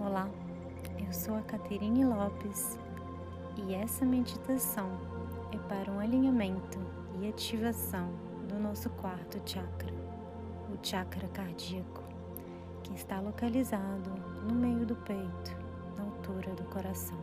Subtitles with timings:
[0.00, 0.30] Olá,
[1.04, 2.78] eu sou a Caterine Lopes
[3.56, 4.88] e essa meditação
[5.52, 6.78] é para um alinhamento
[7.20, 8.08] e ativação
[8.48, 9.92] do nosso quarto chakra,
[10.72, 12.04] o chakra cardíaco,
[12.84, 14.08] que está localizado
[14.46, 15.56] no meio do peito,
[15.96, 17.18] na altura do coração.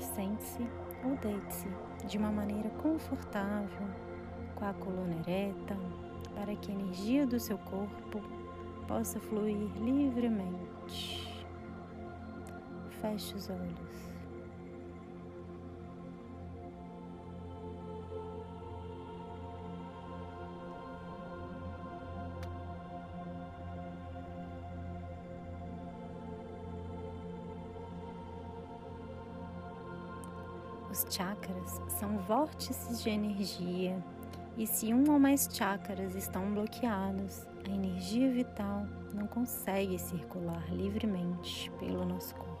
[0.00, 0.66] Sente-se
[1.04, 1.68] ou deite-se
[2.06, 3.86] de uma maneira confortável,
[4.54, 5.76] com a coluna ereta,
[6.34, 8.20] para que a energia do seu corpo
[8.86, 11.46] possa fluir livremente.
[13.00, 14.13] Feche os olhos.
[30.94, 34.00] Os chakras são vórtices de energia
[34.56, 41.68] e se um ou mais chakras estão bloqueados, a energia vital não consegue circular livremente
[41.80, 42.53] pelo nosso corpo.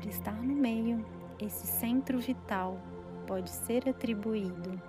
[0.00, 1.04] Por estar no meio,
[1.38, 2.78] esse centro vital
[3.26, 4.80] pode ser atribuído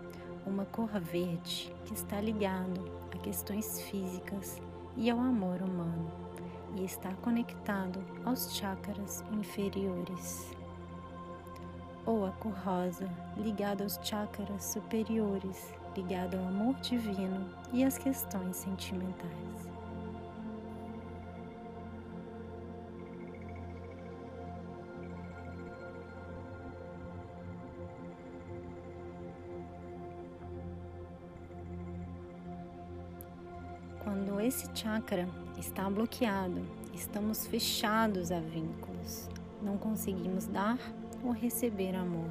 [0.45, 4.61] uma cor verde que está ligado a questões físicas
[4.95, 6.09] e ao amor humano
[6.77, 10.49] e está conectado aos chakras inferiores.
[12.05, 18.55] Ou a cor rosa, ligada aos chakras superiores, ligado ao amor divino e às questões
[18.55, 19.70] sentimentais.
[34.11, 35.25] Quando esse chakra
[35.57, 36.61] está bloqueado,
[36.93, 39.29] estamos fechados a vínculos,
[39.61, 40.77] não conseguimos dar
[41.23, 42.29] ou receber amor.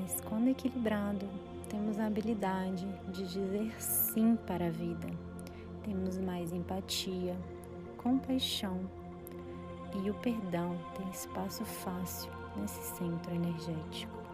[0.00, 1.28] Mas quando equilibrado,
[1.68, 5.10] temos a habilidade de dizer sim para a vida.
[5.84, 7.36] Temos mais empatia,
[7.98, 8.80] compaixão
[10.02, 14.25] e o perdão tem espaço fácil nesse centro energético.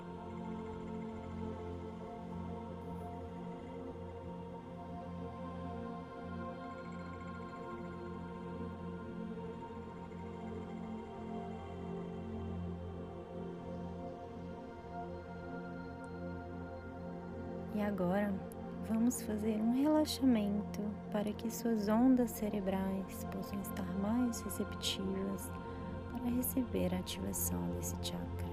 [17.83, 18.33] E agora
[18.89, 25.51] vamos fazer um relaxamento para que suas ondas cerebrais possam estar mais receptivas
[26.13, 28.53] para receber a ativação desse chakra.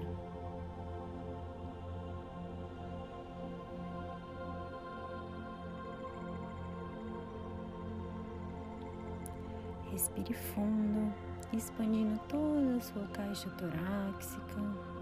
[9.92, 11.14] Respire fundo,
[11.52, 14.99] expandindo toda a sua caixa torácica.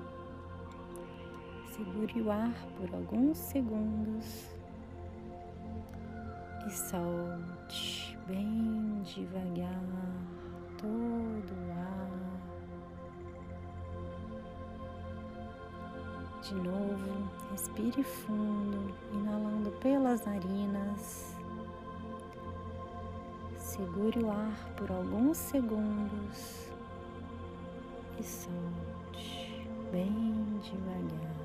[1.79, 4.49] Segure o ar por alguns segundos
[6.67, 9.81] e solte bem devagar
[10.77, 12.11] todo o ar.
[16.43, 21.37] De novo, respire fundo, inalando pelas narinas.
[23.57, 26.73] Segure o ar por alguns segundos
[28.19, 31.38] e solte bem devagar.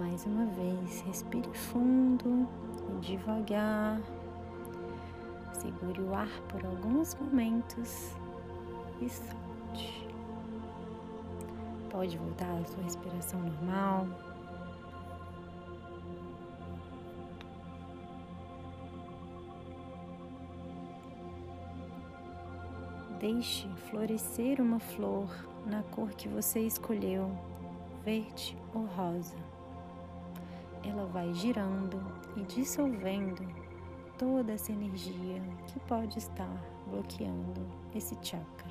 [0.00, 2.48] Mais uma vez, respire fundo
[2.88, 4.00] e devagar.
[5.52, 8.16] Segure o ar por alguns momentos
[9.02, 10.08] e solte.
[11.90, 14.06] Pode voltar à sua respiração normal.
[23.20, 25.28] Deixe florescer uma flor
[25.66, 27.30] na cor que você escolheu,
[28.02, 29.59] verde ou rosa.
[30.90, 32.02] Ela vai girando
[32.36, 33.46] e dissolvendo
[34.18, 36.50] toda essa energia que pode estar
[36.88, 37.64] bloqueando
[37.94, 38.68] esse chakra.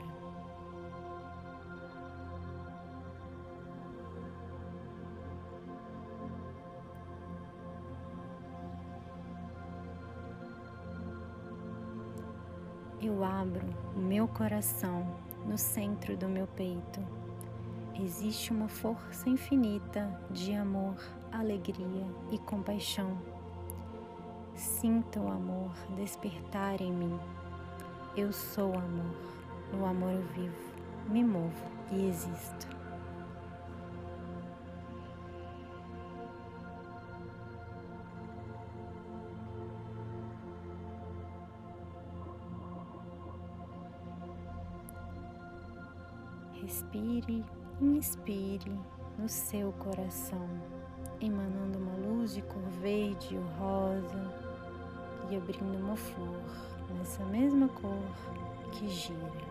[13.02, 15.08] Eu abro o meu coração
[15.46, 17.00] no centro do meu peito.
[17.98, 20.98] Existe uma força infinita de amor,
[21.32, 23.18] alegria e compaixão
[24.60, 27.18] Sinta o amor despertar em mim.
[28.18, 29.16] Eu sou amor.
[29.72, 30.74] No amor eu vivo,
[31.08, 31.54] me movo
[31.92, 32.68] e existo.
[46.62, 47.46] Respire
[47.82, 48.78] inspire
[49.18, 50.50] no seu coração,
[51.22, 54.34] emanando uma luz de cor verde ou rosa
[55.30, 56.42] e abrindo uma flor
[56.98, 58.04] nessa mesma cor
[58.72, 59.50] que gira.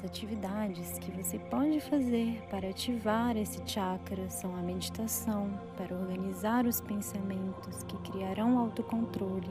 [0.00, 6.64] As atividades que você pode fazer para ativar esse chakra são a meditação, para organizar
[6.64, 9.50] os pensamentos que criarão autocontrole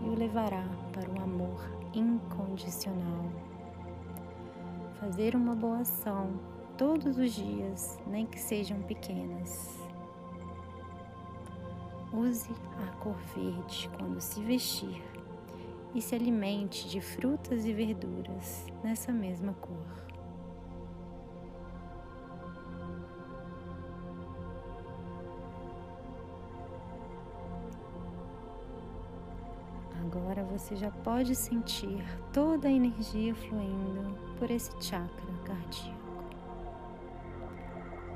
[0.00, 1.60] e o levará para o amor
[1.94, 3.30] incondicional.
[4.98, 6.40] Fazer uma boa ação
[6.76, 9.78] todos os dias, nem que sejam pequenas.
[12.12, 12.50] Use
[12.82, 15.13] a cor verde quando se vestir
[15.94, 20.04] e se alimente de frutas e verduras nessa mesma cor.
[30.02, 36.04] Agora você já pode sentir toda a energia fluindo por esse chakra cardíaco.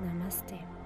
[0.01, 0.78] Namastê.